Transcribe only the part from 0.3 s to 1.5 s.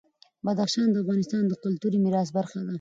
بدخشان د افغانستان